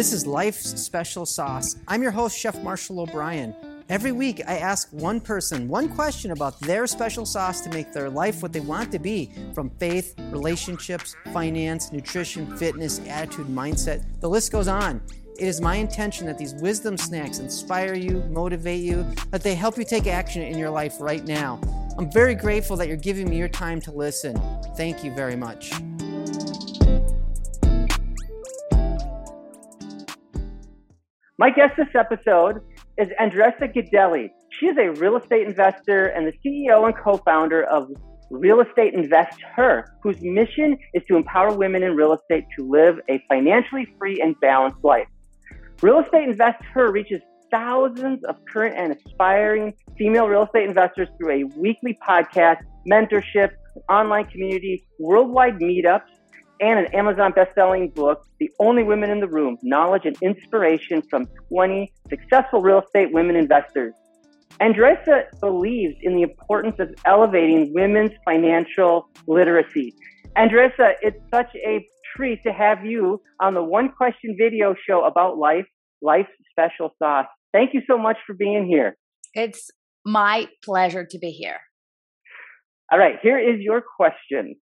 [0.00, 1.76] This is Life's Special Sauce.
[1.86, 3.54] I'm your host, Chef Marshall O'Brien.
[3.90, 8.08] Every week, I ask one person one question about their special sauce to make their
[8.08, 14.02] life what they want to be from faith, relationships, finance, nutrition, fitness, attitude, mindset.
[14.20, 15.02] The list goes on.
[15.38, 19.76] It is my intention that these wisdom snacks inspire you, motivate you, that they help
[19.76, 21.60] you take action in your life right now.
[21.98, 24.40] I'm very grateful that you're giving me your time to listen.
[24.78, 25.74] Thank you very much.
[31.40, 32.60] My guest this episode
[32.98, 34.28] is Andresa Guidelli.
[34.58, 37.90] She is a real estate investor and the CEO and co-founder of
[38.30, 42.96] Real Estate Invest Her, whose mission is to empower women in real estate to live
[43.08, 45.06] a financially free and balanced life.
[45.80, 51.40] Real Estate Invest Her reaches thousands of current and aspiring female real estate investors through
[51.40, 53.52] a weekly podcast, mentorship,
[53.88, 56.02] online community, worldwide meetups,
[56.60, 61.26] and an Amazon best-selling book, The Only Women in the Room: Knowledge and Inspiration from
[61.48, 63.94] 20 Successful Real Estate Women Investors.
[64.60, 69.94] Andresa believes in the importance of elevating women's financial literacy.
[70.36, 71.84] Andresa, it's such a
[72.14, 75.66] treat to have you on the One Question video show about life,
[76.02, 77.26] Life's Special Sauce.
[77.52, 78.96] Thank you so much for being here.
[79.34, 79.70] It's
[80.04, 81.58] my pleasure to be here.
[82.92, 84.56] All right, here is your question.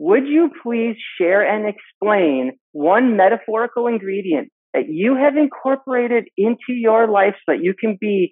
[0.00, 7.06] Would you please share and explain one metaphorical ingredient that you have incorporated into your
[7.06, 8.30] life so that you can be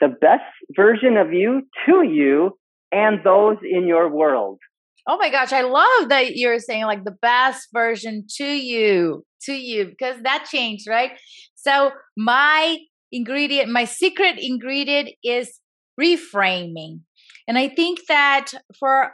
[0.00, 0.42] the best
[0.74, 2.58] version of you to you
[2.90, 4.58] and those in your world?
[5.06, 9.52] Oh my gosh, I love that you're saying like the best version to you, to
[9.52, 11.12] you, because that changed, right?
[11.54, 12.76] So, my
[13.12, 15.60] ingredient, my secret ingredient is
[16.00, 17.02] reframing.
[17.46, 18.48] And I think that
[18.80, 19.12] for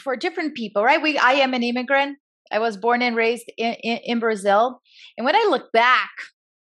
[0.00, 1.02] for different people, right?
[1.02, 2.18] We I am an immigrant.
[2.50, 4.80] I was born and raised in, in, in Brazil.
[5.16, 6.10] And when I look back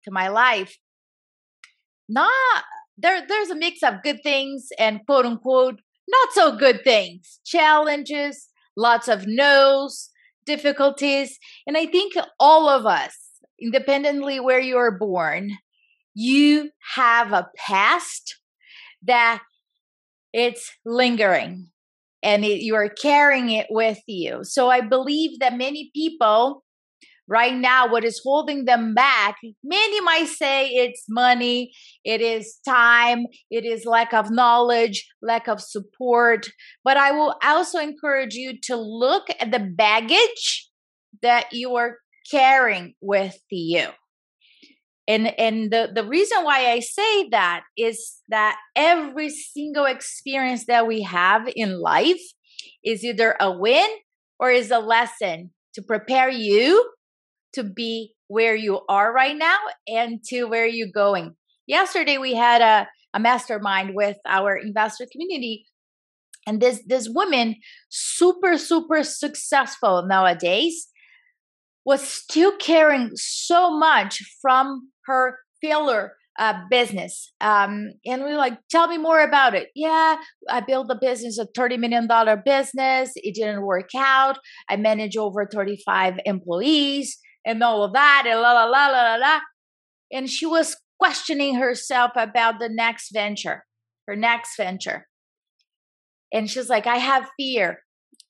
[0.05, 0.77] to my life,
[2.07, 2.63] not
[2.97, 8.49] there there's a mix of good things and quote unquote not so good things, challenges,
[8.75, 10.09] lots of no's,
[10.45, 11.39] difficulties.
[11.65, 13.15] And I think all of us,
[13.59, 15.51] independently where you are born,
[16.13, 18.37] you have a past
[19.03, 19.41] that
[20.33, 21.70] it's lingering
[22.23, 24.43] and it, you are carrying it with you.
[24.43, 26.63] So I believe that many people
[27.27, 31.71] right now, what is holding them back, many might say it's money,
[32.03, 36.49] it is time, it is lack of knowledge, lack of support.
[36.83, 40.69] But I will also encourage you to look at the baggage
[41.21, 41.97] that you are
[42.29, 43.87] carrying with you.
[45.07, 50.87] And, and the, the reason why I say that is that every single experience that
[50.87, 52.21] we have in life
[52.83, 53.87] is either a win
[54.39, 56.91] or is a lesson to prepare you
[57.53, 59.57] to be where you are right now
[59.87, 61.35] and to where you're going.
[61.67, 65.65] Yesterday we had a, a mastermind with our investor community
[66.47, 67.55] and this this woman
[67.89, 70.87] super super successful nowadays
[71.85, 77.31] was still caring so much from her failure uh, business.
[77.41, 79.69] Um, and we like, tell me more about it.
[79.75, 80.17] Yeah,
[80.49, 82.07] I built a business, a $30 million
[82.45, 83.11] business.
[83.15, 84.37] It didn't work out.
[84.69, 89.15] I manage over 35 employees and all of that, and la, la, la, la, la,
[89.15, 89.39] la.
[90.11, 93.65] And she was questioning herself about the next venture,
[94.07, 95.07] her next venture.
[96.31, 97.79] And she's like, I have fear.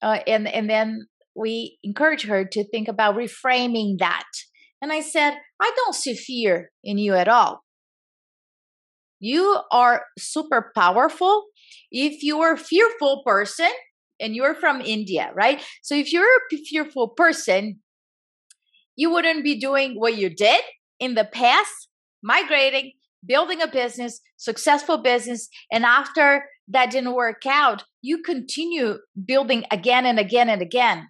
[0.02, 4.26] Uh, and, and then we encourage her to think about reframing that
[4.82, 7.64] and I said, I don't see fear in you at all.
[9.20, 11.46] You are super powerful.
[11.92, 13.70] If you're a fearful person,
[14.20, 15.64] and you're from India, right?
[15.82, 17.80] So if you're a fearful person,
[18.96, 20.62] you wouldn't be doing what you did
[21.00, 21.88] in the past,
[22.22, 22.92] migrating,
[23.26, 30.06] building a business, successful business, and after that didn't work out, you continue building again
[30.06, 31.08] and again and again.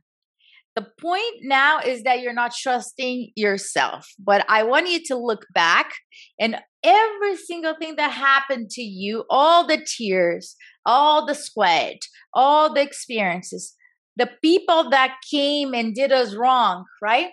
[0.76, 4.08] The point now is that you're not trusting yourself.
[4.18, 5.91] But I want you to look back
[6.40, 12.02] and every single thing that happened to you, all the tears, all the sweat,
[12.34, 13.76] all the experiences,
[14.16, 17.32] the people that came and did us wrong, right?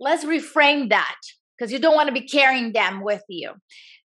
[0.00, 1.16] Let's reframe that
[1.56, 3.52] because you don't want to be carrying them with you.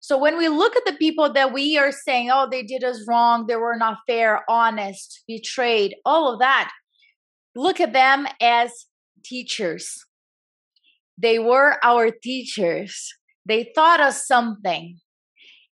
[0.01, 3.05] So when we look at the people that we are saying, oh, they did us
[3.07, 6.73] wrong, they were not fair, honest, betrayed, all of that,
[7.55, 8.87] look at them as
[9.25, 10.05] teachers.
[11.19, 13.15] They were our teachers.
[13.47, 14.99] They taught us something,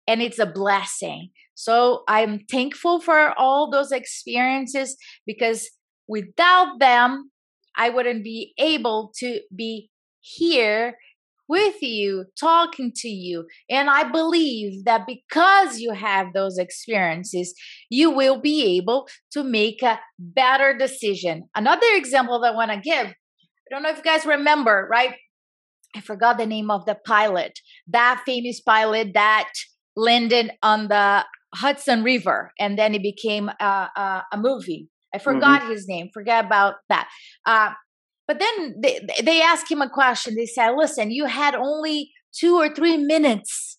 [0.06, 1.30] and it's a blessing.
[1.54, 4.96] So I'm thankful for all those experiences
[5.26, 5.68] because
[6.08, 7.30] without them,
[7.76, 9.90] I wouldn't be able to be
[10.20, 10.96] here
[11.50, 13.44] with you, talking to you.
[13.68, 17.52] And I believe that because you have those experiences,
[17.90, 21.48] you will be able to make a better decision.
[21.56, 23.12] Another example that I want to give
[23.70, 25.14] I don't know if you guys remember, right?
[25.94, 29.50] I forgot the name of the pilot, that famous pilot that
[29.96, 31.24] landed on the
[31.54, 34.88] Hudson River, and then it became a, a, a movie.
[35.14, 35.70] I forgot mm-hmm.
[35.70, 36.10] his name.
[36.12, 37.08] Forget about that.
[37.46, 37.70] Uh,
[38.30, 40.36] but then they, they asked him a question.
[40.36, 43.76] They said, listen, you had only two or three minutes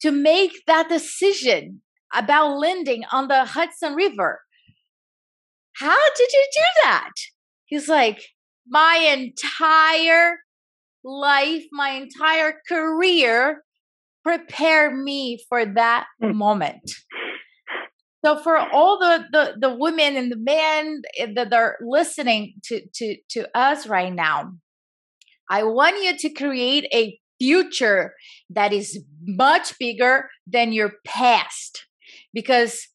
[0.00, 1.80] to make that decision
[2.12, 4.40] about landing on the Hudson River.
[5.76, 7.12] How did you do that?
[7.66, 8.20] He's like,
[8.66, 10.38] my entire
[11.04, 13.62] life, my entire career
[14.24, 16.34] prepared me for that mm.
[16.34, 16.96] moment.
[18.24, 21.02] So for all the, the the women and the men
[21.34, 24.52] that are listening to to to us right now,
[25.50, 28.14] I want you to create a future
[28.50, 31.84] that is much bigger than your past.
[32.32, 32.86] Because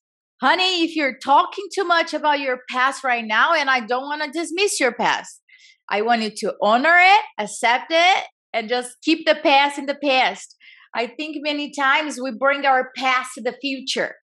[0.42, 4.24] honey, if you're talking too much about your past right now and I don't want
[4.24, 5.42] to dismiss your past.
[5.90, 9.96] I want you to honor it, accept it and just keep the past in the
[9.96, 10.56] past.
[10.94, 14.16] I think many times we bring our past to the future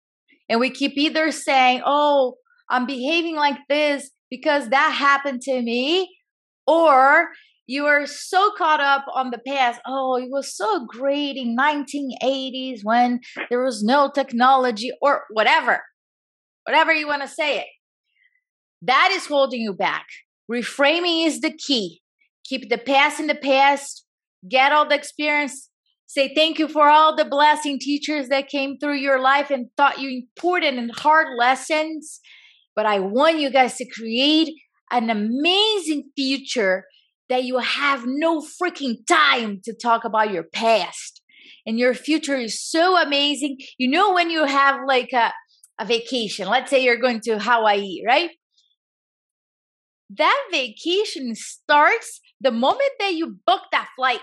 [0.48, 2.34] and we keep either saying, oh,
[2.68, 6.16] I'm behaving like this because that happened to me,
[6.66, 7.28] or
[7.66, 9.80] you are so caught up on the past.
[9.86, 15.82] Oh, it was so great in 1980s when there was no technology or whatever,
[16.66, 17.66] whatever you want to say it.
[18.82, 20.06] That is holding you back.
[20.50, 22.02] Reframing is the key.
[22.44, 24.04] Keep the past in the past,
[24.46, 25.70] get all the experience
[26.06, 29.98] Say thank you for all the blessing teachers that came through your life and taught
[29.98, 32.20] you important and hard lessons.
[32.76, 34.50] But I want you guys to create
[34.90, 36.84] an amazing future
[37.28, 41.22] that you have no freaking time to talk about your past.
[41.66, 43.56] And your future is so amazing.
[43.78, 45.32] You know, when you have like a,
[45.80, 48.30] a vacation, let's say you're going to Hawaii, right?
[50.10, 54.20] That vacation starts the moment that you book that flight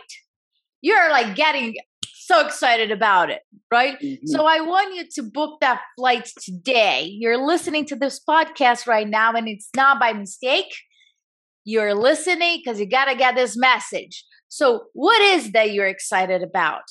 [0.82, 3.42] you're like getting so excited about it,
[3.72, 4.00] right?
[4.00, 4.28] Mm-hmm.
[4.28, 7.06] So I want you to book that flight today.
[7.12, 10.74] You're listening to this podcast right now, and it's not by mistake.
[11.64, 14.26] You're listening because you got to get this message.
[14.48, 16.84] So, what is that you're excited about?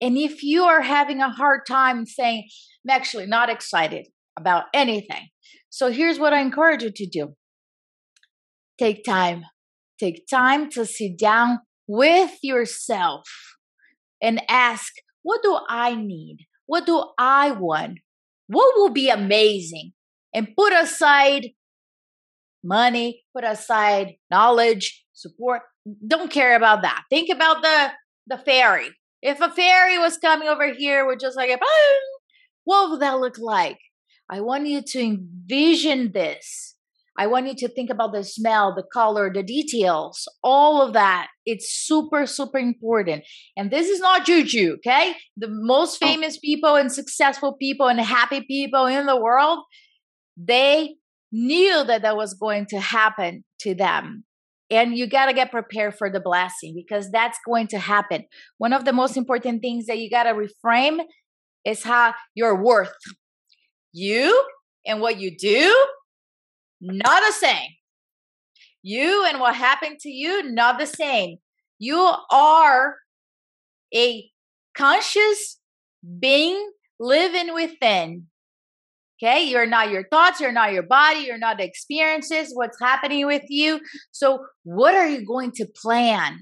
[0.00, 2.48] And if you are having a hard time saying,
[2.84, 4.06] I'm actually not excited
[4.36, 5.28] about anything.
[5.70, 7.34] So, here's what I encourage you to do
[8.78, 9.44] take time.
[9.98, 13.28] Take time to sit down with yourself
[14.22, 14.92] and ask,
[15.22, 16.46] what do I need?
[16.66, 17.98] What do I want?
[18.46, 19.92] What will be amazing?
[20.34, 21.48] And put aside
[22.62, 25.62] money, put aside knowledge, support.
[26.06, 27.04] Don't care about that.
[27.10, 27.92] Think about the
[28.26, 28.90] the fairy.
[29.22, 31.58] If a fairy was coming over here with just like a
[32.64, 33.78] what would that look like?
[34.28, 36.74] I want you to envision this
[37.18, 41.26] I want you to think about the smell, the color, the details, all of that.
[41.44, 43.24] It's super, super important.
[43.56, 45.16] And this is not juju, okay?
[45.36, 46.06] The most oh.
[46.06, 49.58] famous people and successful people and happy people in the world,
[50.36, 50.94] they
[51.32, 54.24] knew that that was going to happen to them.
[54.70, 58.26] And you got to get prepared for the blessing because that's going to happen.
[58.58, 61.00] One of the most important things that you got to reframe
[61.64, 62.94] is how your worth.
[63.92, 64.44] You
[64.86, 65.74] and what you do
[66.80, 67.70] not the same.
[68.82, 71.38] You and what happened to you, not the same.
[71.78, 72.96] You are
[73.94, 74.30] a
[74.76, 75.58] conscious
[76.18, 78.26] being living within.
[79.20, 83.26] Okay, you're not your thoughts, you're not your body, you're not the experiences, what's happening
[83.26, 83.80] with you.
[84.12, 86.38] So, what are you going to plan?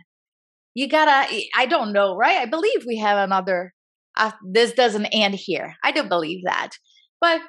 [0.74, 2.36] You gotta, I don't know, right?
[2.36, 3.72] I believe we have another,
[4.18, 5.74] uh, this doesn't end here.
[5.82, 6.72] I do believe that.
[7.18, 7.40] But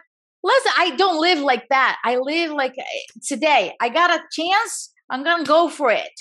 [0.48, 1.98] Listen, I don't live like that.
[2.06, 3.74] I live like eh, today.
[3.82, 4.94] I got a chance.
[5.10, 6.18] I'm going to go for it.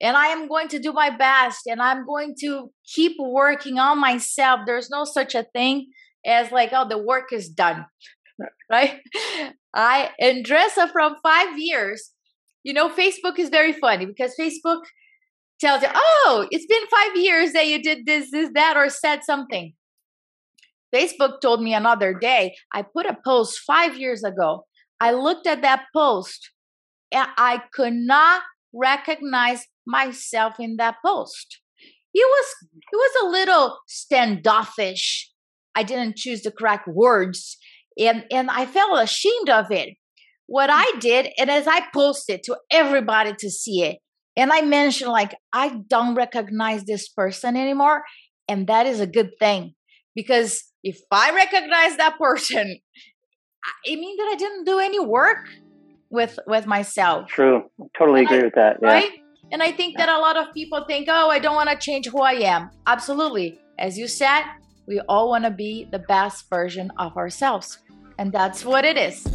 [0.00, 4.00] And I am going to do my best and I'm going to keep working on
[4.00, 4.60] myself.
[4.64, 5.88] There's no such a thing
[6.24, 7.86] as like, oh, the work is done.
[8.70, 9.00] Right?
[9.74, 12.10] I, Andresa from five years,
[12.64, 14.80] you know, Facebook is very funny because Facebook
[15.60, 19.24] tells you, oh, it's been five years that you did this, this, that, or said
[19.24, 19.74] something.
[20.94, 24.66] Facebook told me another day, I put a post five years ago.
[25.00, 26.50] I looked at that post
[27.10, 31.60] and I could not recognize myself in that post.
[32.14, 32.46] It was
[32.92, 35.30] it was a little standoffish.
[35.74, 37.56] I didn't choose the correct words
[37.98, 39.96] and and I felt ashamed of it.
[40.46, 41.00] What I mm.
[41.00, 43.98] did and as I posted to everybody to see it,
[44.36, 48.02] and I mentioned like I don't recognize this person anymore,
[48.46, 49.74] and that is a good thing
[50.14, 52.78] because if I recognize that person,
[53.84, 55.46] it means that I didn't do any work
[56.10, 57.28] with with myself.
[57.28, 57.64] True,
[57.96, 58.76] totally And agree I- with that.
[58.82, 58.88] Yeah.
[58.88, 59.10] right?
[59.50, 62.06] And I think that a lot of people think, oh, I don't want to change
[62.08, 62.70] who I am.
[62.86, 63.60] Absolutely.
[63.78, 64.44] As you said,
[64.86, 67.78] we all want to be the best version of ourselves.
[68.18, 69.26] And that's what it is.